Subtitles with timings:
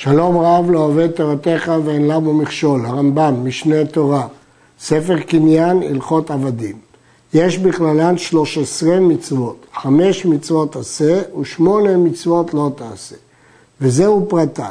[0.00, 4.26] שלום רב לא אוהב תורתך ואין למו מכשול, הרמב"ם, משנה תורה,
[4.80, 6.76] ספר קניין, הלכות עבדים.
[7.34, 13.16] יש בכללן 13 מצוות, חמש מצוות עשה ושמונה מצוות לא תעשה.
[13.80, 14.70] וזהו פרטן.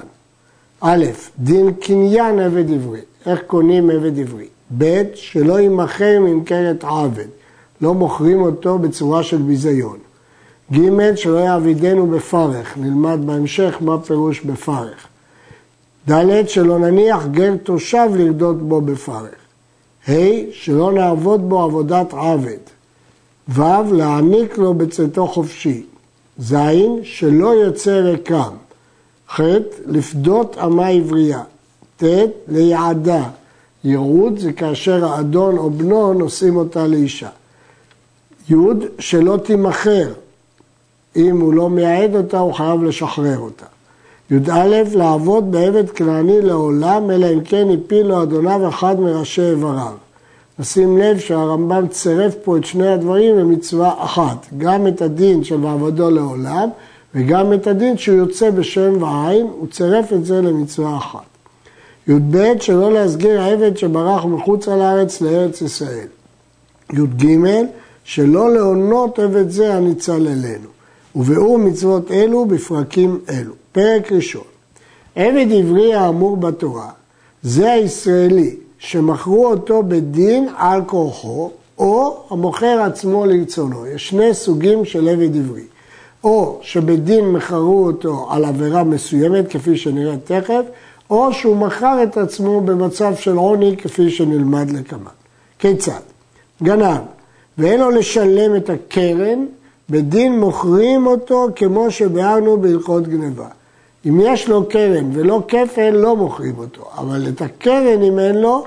[0.82, 1.06] א',
[1.40, 4.48] דין קניין עבד עברי, איך קונים עבד עברי.
[4.78, 7.28] ב', שלא יימכר ממכרת עבד,
[7.82, 9.98] לא מוכרים אותו בצורה של ביזיון.
[10.74, 15.08] ג', שלא יעבידנו בפרך, נלמד בהמשך מה פירוש בפרך.
[16.10, 19.36] ד', שלא נניח גר תושב לרדות בו בפרך.
[20.10, 20.12] ה',
[20.52, 22.64] שלא נעבוד בו עבודת עבד.
[23.50, 25.84] ו', להעניק לו בצאתו חופשי.
[26.40, 26.56] ז',
[27.04, 28.54] שלא יוצא ריקם.
[29.30, 29.40] ח',
[29.86, 31.44] לפדות אמה עברייה.
[31.98, 32.04] ט',
[32.48, 33.24] ליעדה.
[33.84, 37.30] ייעוד זה כאשר האדון או בנו נושאים אותה לאישה.
[38.50, 38.56] י',
[39.00, 40.14] שלא תימכר.
[41.16, 43.66] אם הוא לא מייעד אותה, הוא חייב לשחרר אותה.
[44.32, 49.94] י"א, לעבוד בעבד כנעני לעולם, אלא אם כן הפיל לו אדוניו אחד מראשי איבריו.
[50.60, 56.10] נשים לב שהרמב"ם צירף פה את שני הדברים למצווה אחת, גם את הדין של מעבדו
[56.10, 56.70] לעולם
[57.16, 61.28] וגם את הדין שהוא יוצא בשם ועין, הוא צירף את זה למצווה אחת.
[62.08, 66.08] י"ב, שלא להסגיר עבד שברח מחוץ לארץ לארץ ישראל.
[66.94, 67.38] י"ג,
[68.04, 70.70] שלא להונות עבד זה הניצל אלינו.
[71.16, 73.54] וביאור מצוות אלו בפרקים אלו.
[73.78, 74.44] פרק ראשון,
[75.16, 76.90] עבד עברי האמור בתורה,
[77.42, 83.88] זה הישראלי שמכרו אותו בדין על כורחו, או המוכר עצמו לרצונו.
[83.88, 85.64] יש שני סוגים של עבד עברי.
[86.24, 90.64] או שבדין מכרו אותו על עבירה מסוימת, כפי שנראה תכף,
[91.10, 95.12] או שהוא מכר את עצמו במצב של עוני, כפי שנלמד לקמן.
[95.60, 96.00] כיצד?
[96.64, 97.02] גנב,
[97.58, 99.46] ואין לו לשלם את הקרן,
[99.90, 103.48] בדין מוכרים אותו כמו שביארנו בהלכות גניבה.
[104.08, 108.64] אם יש לו קרן ולא כפל, לא מוכרים אותו, אבל את הקרן, אם אין לו,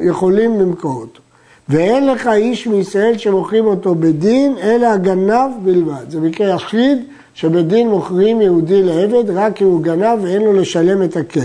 [0.00, 1.20] יכולים למכור אותו.
[1.68, 6.10] ואין לך איש מישראל שמוכרים אותו בדין, אלא הגנב בלבד.
[6.10, 6.98] זה מקרה יחיד
[7.34, 11.44] שבדין מוכרים יהודי לעבד, רק אם הוא גנב ואין לו לשלם את הקרן.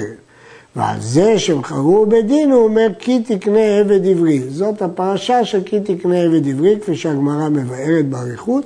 [0.75, 4.41] ועל זה שמכרו בדין, הוא אומר, כי תקנה עבד עברי.
[4.49, 8.63] זאת הפרשה של כי תקנה עבד עברי, כפי שהגמרא מבארת באריכות,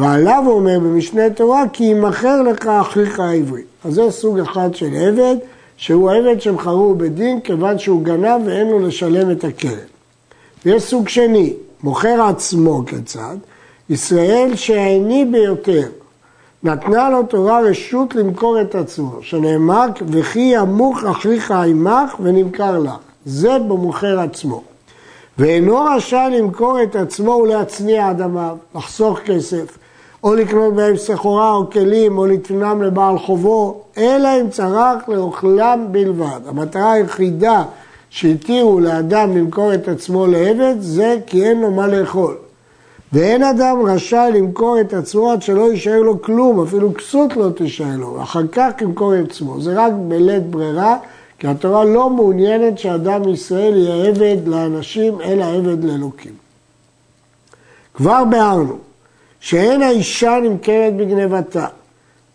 [0.00, 3.62] ועליו הוא אומר במשנה תורה, כי ימכר לך אחיך העברי.
[3.84, 5.36] אז זה סוג אחד של עבד,
[5.76, 9.72] שהוא עבד שמכרו בדין, כיוון שהוא גנב ואין לו לשלם את הקרן.
[10.66, 13.36] ויש סוג שני, מוכר עצמו כיצד?
[13.90, 15.88] ישראל שהעני ביותר,
[16.62, 22.96] נתנה לו תורה רשות למכור את עצמו, שנאמר, וכי ימוך אחיך עמך ונמכר לך.
[23.26, 24.62] זה במוכר עצמו.
[25.38, 29.78] ואינו רשאי למכור את עצמו ולהצניע אדמיו, לחסוך כסף,
[30.24, 36.40] או לקנות בהם סחורה או כלים, או לתנם לבעל חובו, אלא אם צרך לאוכלם בלבד.
[36.46, 37.64] המטרה היחידה
[38.10, 42.36] שהתירו לאדם למכור את עצמו לעבד, זה כי אין לו מה לאכול.
[43.12, 47.96] ואין אדם רשאי למכור את עצמו עד שלא יישאר לו כלום, אפילו כסות לא תישאר
[47.96, 49.60] לו, ואחר כך למכור את עצמו.
[49.60, 50.96] זה רק בלית ברירה,
[51.38, 56.32] כי התורה לא מעוניינת שאדם ישראל יהיה עבד לאנשים, אלא עבד לאלוקים.
[57.94, 58.76] כבר ביארנו
[59.40, 61.66] שאין האישה נמכרת בגנבתה,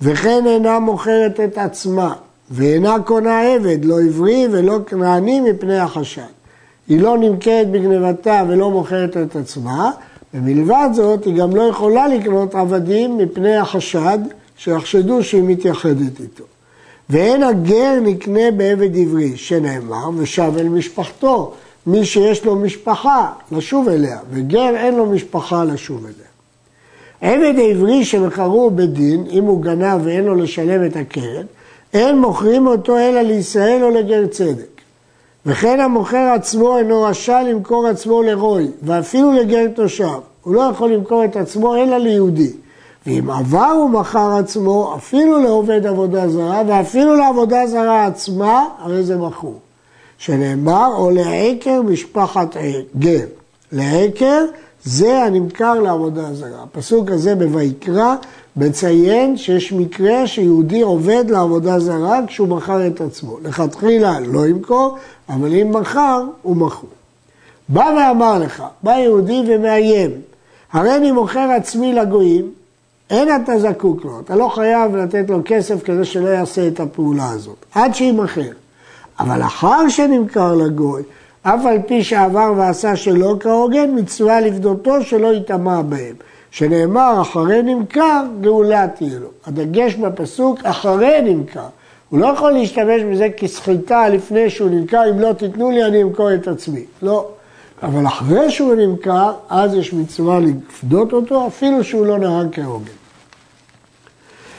[0.02, 2.14] וכן אינה מוכרת את עצמה,
[2.52, 6.22] ואינה קונה עבד, לא עברי ולא כנעני מפני החשד.
[6.88, 9.92] היא לא נמכרת בגנבתה ולא מוכרת את עצמה,
[10.34, 14.20] ומלבד זאת היא גם לא יכולה לקנות עבדים מפני החשד
[14.58, 16.44] שיחשדו שהיא מתייחדת איתו.
[17.10, 21.54] ואין הגר נקנה בעבד עברי, שנאמר, ושב אל משפחתו.
[21.88, 26.35] מי שיש לו משפחה, לשוב אליה, וגר אין לו משפחה לשוב אליה.
[27.26, 31.46] עבד עברי שמכרו בדין, אם הוא גנב ואין לו לשלם את הקרן,
[31.94, 34.82] אין מוכרים אותו אלא לישראל או לגר צדק.
[35.46, 40.20] וכן המוכר עצמו אינו רשאי למכור עצמו לרוי, ואפילו לגר תושב.
[40.44, 42.52] הוא לא יכול למכור את עצמו אלא ליהודי.
[43.08, 49.18] ואם עבר הוא מכר עצמו, אפילו לעובד עבודה זרה, ואפילו לעבודה זרה עצמה, הרי זה
[49.18, 49.60] מכור.
[50.18, 52.58] שנאמר, או לעקר משפחת
[53.00, 53.26] גר.
[53.76, 54.46] לעקר
[54.84, 56.64] זה הנמכר לעבודה זרה.
[56.64, 58.16] הפסוק הזה בויקרא
[58.56, 63.38] מציין שיש מקרה שיהודי עובד לעבודה זרה כשהוא מכר את עצמו.
[63.44, 64.98] לכתחילה לא ימכור,
[65.30, 66.90] אבל אם מכר, הוא מכור.
[67.70, 70.12] בא ואמר לך, בא יהודי ומאיים,
[70.74, 72.52] הרי אני מוכר עצמי לגויים,
[73.10, 77.30] אין אתה זקוק לו, אתה לא חייב לתת לו כסף כדי שלא יעשה את הפעולה
[77.30, 78.52] הזאת, עד שימכר.
[79.20, 81.04] אבל אחר שנמכר לגוי,
[81.48, 86.16] אף על פי שעבר ועשה שלא כהוגן, מצווה לפדותו שלא יטמע בהם.
[86.52, 89.28] שנאמר, אחרי נמכר, גאולה תהיה לו.
[89.46, 91.68] הדגש בפסוק, אחרי נמכר.
[92.10, 96.34] הוא לא יכול להשתמש בזה כסחיטה לפני שהוא נמכר, אם לא תיתנו לי אני אמכור
[96.34, 96.86] את עצמי.
[97.02, 97.28] לא.
[97.84, 102.92] אבל אחרי שהוא נמכר, אז יש מצווה לפדות אותו, אפילו שהוא לא נהג כהוגן.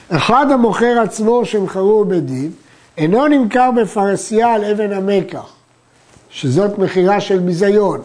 [0.09, 2.51] אחד המוכר עצמו שמכרו בדין,
[2.99, 5.56] אינו נמכר בפרסייה על אבן המקח,
[6.31, 8.01] שזאת מכירה של ביזיון,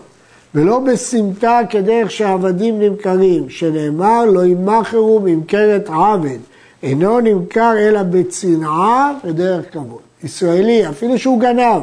[0.56, 6.40] ולא בסמטה כדרך שהעבדים נמכרים, שנאמר לא ימכרו ממכרת עבד,
[6.84, 10.00] אינו נמכר אלא בצנעה ודרך כבוד.
[10.24, 11.82] ישראלי, אפילו שהוא גנב,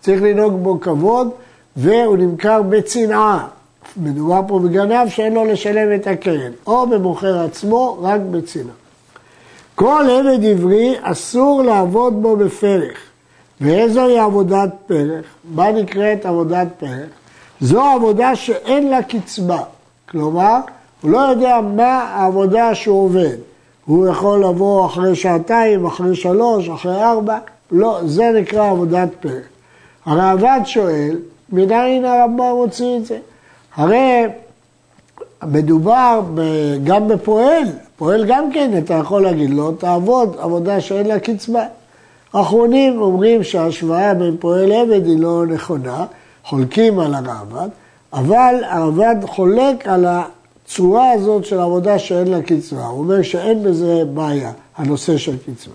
[0.00, 1.30] צריך לנהוג בו כבוד,
[1.76, 3.46] והוא נמכר בצנעה.
[3.96, 8.74] מדובר פה בגנב שאין לו לשלם את הקרן, או במוכר עצמו, רק בצנעה.
[9.74, 13.07] כל עבד עברי אסור לעבוד בו בפרך.
[13.60, 15.24] ואיזוהי עבודת פרך?
[15.54, 17.08] מה נקראת עבודת פרך?
[17.60, 19.62] זו עבודה שאין לה קצבה.
[20.08, 20.56] כלומר,
[21.02, 23.36] הוא לא יודע מה העבודה שהוא עובד.
[23.86, 27.38] הוא יכול לבוא אחרי שעתיים, אחרי שלוש, אחרי ארבע.
[27.72, 29.44] לא, זה נקרא עבודת פרך.
[30.06, 31.18] הראב"ד שואל,
[31.52, 33.18] מנין הרמב"ם מוציא את זה?
[33.76, 34.24] הרי
[35.46, 36.20] מדובר
[36.84, 37.64] גם בפועל,
[37.96, 41.64] פועל גם כן, אתה יכול להגיד לו, תעבוד עבודה שאין לה קצבה.
[42.32, 46.04] אחרונים אומרים שההשוואה בין פועל עבד היא לא נכונה,
[46.44, 47.68] חולקים על הרעב"ד,
[48.12, 52.86] אבל הרעב"ד חולק על הצורה הזאת של עבודה שאין לה קצבה.
[52.86, 55.74] הוא אומר שאין בזה בעיה, הנושא של קצבה.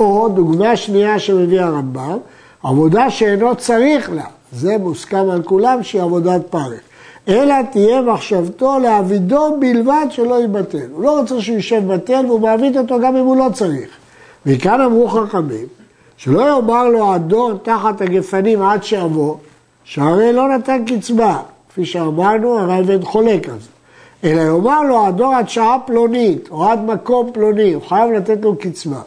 [0.00, 2.18] או דוגמה שנייה שמביא הרמב"ם,
[2.62, 6.80] עבודה שאינו צריך לה, זה מוסכם על כולם שהיא עבודת פרך.
[7.28, 10.86] אלא תהיה מחשבתו להעבידו בלבד שלא יבטל.
[10.92, 13.88] הוא לא רוצה שהוא יישב בטל והוא מעביד אותו גם אם הוא לא צריך.
[14.46, 15.66] וכאן אמרו חכמים,
[16.16, 19.34] שלא יאמר לו הדור תחת הגפנים עד שאבוא,
[19.84, 21.38] שהרי לא נתן קצבה,
[21.70, 23.68] כפי שאמרנו, הרי בן חולק על זה.
[24.24, 28.56] אלא יאמר לו הדור עד שעה פלונית, או עד מקום פלוני, הוא חייב לתת לו
[28.56, 29.00] קצבה.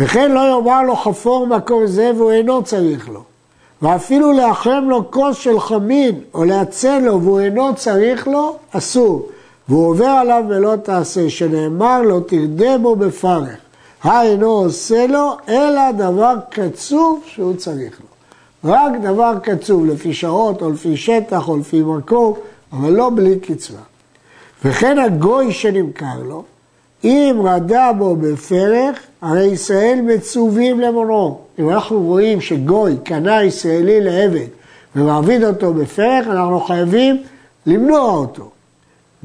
[0.00, 3.22] וכן לא יאמר לו חפור מקום זה והוא אינו צריך לו.
[3.82, 9.28] ואפילו להחם לו כוס של חמין או להצל לו והוא אינו צריך לו, אסור.
[9.68, 13.56] והוא עובר עליו ולא תעשה, שנאמר לו תרדה בו בפרך.
[14.06, 18.06] האינו עושה לו, אלא דבר קצוב שהוא צריך לו.
[18.72, 22.34] רק דבר קצוב, לפי שעות או לפי שטח או לפי מקום,
[22.72, 23.80] אבל לא בלי קצבה.
[24.64, 26.44] וכן הגוי שנמכר לו,
[27.04, 31.38] אם רדה בו בפרך, הרי ישראל מצווים למונו.
[31.58, 34.46] אם אנחנו רואים שגוי קנה ישראלי לעבד
[34.96, 37.22] ומעביד אותו בפרך, אנחנו חייבים
[37.66, 38.50] למנוע אותו.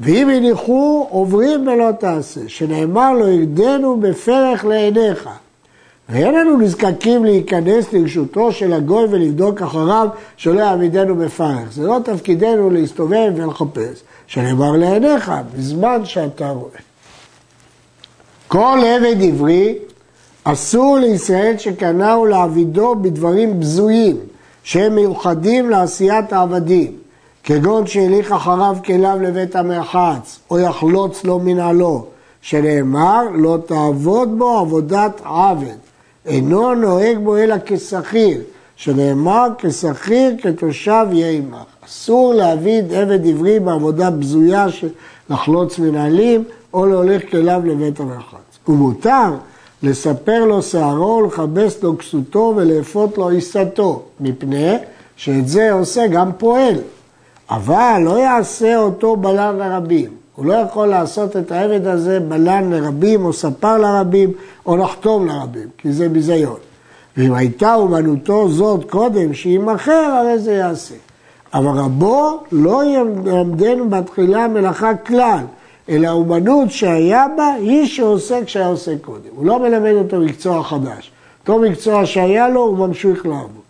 [0.00, 5.28] ואם הניחו, עוברים ולא תעשה, שנאמר לו, ירדנו בפרך לעיניך.
[6.08, 11.72] ואין לנו נזקקים להיכנס לרשותו של הגוי ולבדוק אחריו שלא יעמידנו בפרך.
[11.72, 16.80] זה לא תפקידנו להסתובב ולחפש, שנאמר לעיניך, בזמן שאתה רואה.
[18.48, 19.78] כל עבד עברי
[20.44, 24.16] אסור לישראל שקנהו לעבידו בדברים בזויים,
[24.62, 26.92] שהם מיוחדים לעשיית העבדים,
[27.44, 32.06] כגון שהליך אחריו כליו לבית המרחץ, או יחלוץ לו מנהלו,
[32.40, 35.76] שנאמר לא תעבוד בו עבודת עבד,
[36.26, 38.40] אינו נוהג בו אלא כשכיר,
[38.76, 41.64] שנאמר כשכיר כתושב יהיה עמך.
[41.86, 44.88] אסור להעביד עבד עברי בעבודה בזויה של
[45.30, 48.68] לחלוץ מנהלים או להוליך כליו לבית המרחץ.
[48.68, 49.30] ומותר
[49.82, 54.74] לספר לו שערו, לכבס לו כסותו ולאפות לו עיסתו, מפני
[55.16, 56.74] שאת זה עושה גם פועל.
[57.50, 60.10] אבל לא יעשה אותו בלן לרבים.
[60.36, 64.32] הוא לא יכול לעשות את העבד הזה בלן לרבים או ספר לרבים
[64.66, 66.56] או לחתום לרבים, כי זה ביזיון.
[67.16, 70.94] ואם הייתה אומנותו זאת קודם שימכר, הרי זה יעשה.
[71.54, 75.44] אבל רבו לא ילמדנו בתחילה מלאכה כלל,
[75.88, 79.30] אלא האומנות שהיה בה היא שעושה כשהיה עושה קודם.
[79.36, 81.10] הוא לא מלמד אותו מקצוע חדש.
[81.40, 83.62] אותו מקצוע שהיה לו הוא ממשיך לעבוד.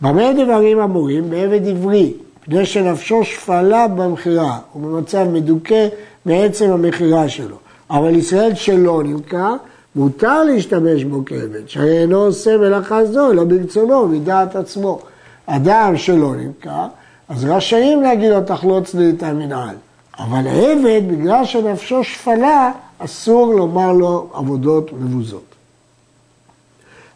[0.00, 1.30] במה דברים אמורים?
[1.30, 2.12] בעבד עברי,
[2.42, 5.88] מפני שנפשו שפלה במכירה, הוא במצב מדוכא
[6.26, 7.56] מעצם המכירה שלו.
[7.90, 9.54] אבל ישראל שלא נמכר,
[9.96, 14.98] מותר להשתמש בו כעבד, שהרי אינו עושה מלאכה זו, אלא ברצונו, מדעת עצמו.
[15.46, 16.86] אדם שלא נמכר,
[17.28, 19.74] אז רשאים להגיד לו תחלוץ לי את המנהל.
[20.18, 25.44] אבל עבד, בגלל שנפשו שפלה, אסור לומר לו עבודות מבוזות.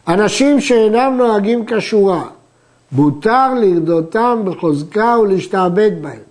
[0.07, 2.23] אנשים שאינם נוהגים כשורה,
[2.91, 6.27] מותר לרדותם בחוזקה ולהשתעבד בהם.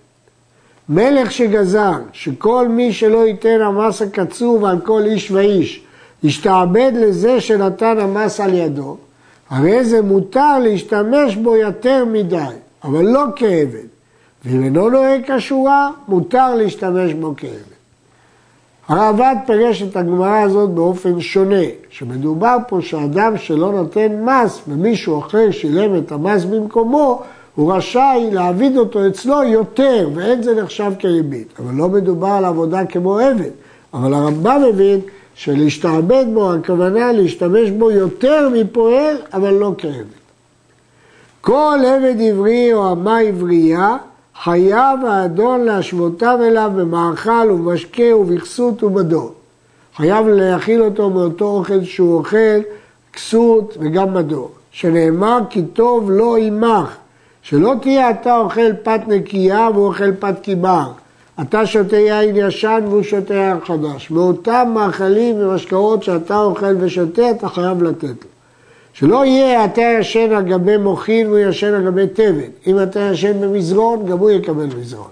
[0.89, 5.83] מלך שגזר שכל מי שלא ייתן המס הקצוב על כל איש ואיש
[6.23, 8.97] ישתעבד לזה שנתן המס על ידו,
[9.49, 12.37] הרי זה מותר להשתמש בו יותר מדי,
[12.83, 13.87] אבל לא כעבד.
[14.45, 17.76] ואם אינו נוהג כשורה, מותר להשתמש בו כעבד.
[18.87, 25.51] הרעב"ד פירש את הגמרא הזאת באופן שונה, שמדובר פה שאדם שלא נותן מס ומישהו אחר
[25.51, 27.21] שילם את המס במקומו,
[27.55, 31.47] הוא רשאי להעביד אותו אצלו יותר, ואין זה נחשב כריבית.
[31.59, 33.49] אבל לא מדובר על עבודה כמו עבד.
[33.93, 34.99] אבל הרמב"ם מבין
[35.35, 40.17] שלהשתעבד בו, הכוונה להשתמש בו יותר מפועל, אבל לא כעבד.
[41.41, 43.97] כל עבד עברי או אמה עברייה,
[44.43, 49.33] חייב האדון להשוותיו אליו במאכל ובמשקה ובכסות ובדור.
[49.95, 52.59] חייב להכיל אותו מאותו אוכל שהוא אוכל,
[53.13, 54.51] כסות וגם מדור.
[54.71, 56.95] שנאמר כי טוב לא עמך,
[57.41, 60.91] שלא תהיה אתה אוכל פת נקייה והוא אוכל פת קיבר.
[61.41, 64.11] אתה שותה יין ישן והוא שותה יין חדש.
[64.11, 68.36] מאותם מאכלים ומשקאות שאתה אוכל ושותה, אתה חייב לתת לו.
[68.99, 72.49] שלא יהיה אתה ישן על גבי מוחין והוא ישן על גבי תבן.
[72.67, 75.07] אם אתה ישן במזרון, גם הוא יקבל מזרון.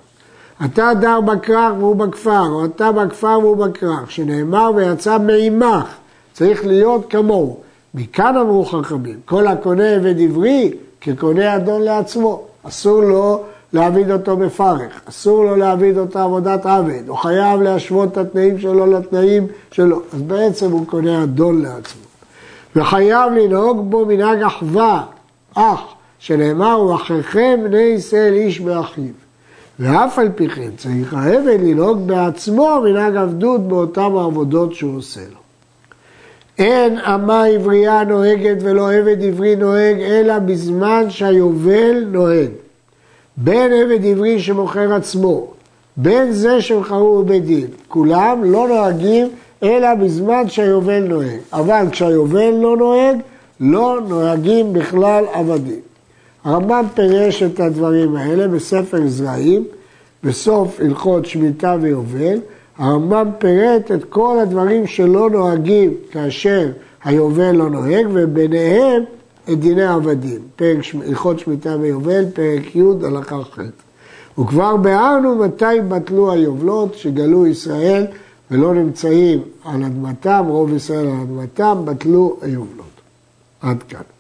[0.66, 5.86] אתה דר בכרך והוא בכפר, או אתה בכפר והוא בכרך, שנאמר ויצא מעמך,
[6.34, 7.58] צריך להיות כמוהו.
[7.94, 12.44] מכאן אמרו חכמים, כל הקונה עבד עברי כקונה אדון לעצמו.
[12.64, 18.18] אסור לו להעביד אותו בפרך, אסור לו להעביד אותו עבודת עבד, הוא חייב להשוות את
[18.18, 22.05] התנאים שלו לתנאים שלו, אז בעצם הוא קונה אדון לעצמו.
[22.76, 25.04] וחייב לנהוג בו מנהג אחווה,
[25.56, 25.82] אח,
[26.20, 29.14] שנאמר, ואחיכם בני ישראל איש באחיו.
[29.80, 35.40] ואף על פי כן צריך העבד לנהוג בעצמו מנהג עבדות באותן העבודות שהוא עושה לו.
[36.58, 42.50] אין אמה עברייה נוהגת ולא עבד עברי נוהג, אלא בזמן שהיובל נוהג.
[43.38, 45.48] בין עבד עברי שמוכר עצמו,
[45.98, 49.30] בין זה שמכרו בבית דין, כולם לא נוהגים
[49.66, 51.40] אלא בזמן שהיובל נוהג.
[51.54, 53.18] אבל כשהיובל לא נוהג,
[53.60, 55.80] לא נוהגים בכלל עבדים.
[56.44, 59.64] הרמב"ם פירש את הדברים האלה בספר זרעים,
[60.24, 62.40] בסוף הלכות שמיטה ויובל.
[62.78, 66.70] הרמב"ם פירט את כל הדברים שלא נוהגים כאשר
[67.04, 69.04] היובל לא נוהג, וביניהם
[69.52, 70.40] את דיני העבדים.
[70.56, 73.60] פרק הלכות שמיטה ויובל, פרק י' הלכה ח'.
[74.40, 78.06] וכבר ביארנו מתי בטלו היובלות שגלו ישראל
[78.52, 82.86] ולא נמצאים על אדמתם, רוב ישראל על אדמתם, בטלו היובלות.
[83.62, 84.15] עד כאן.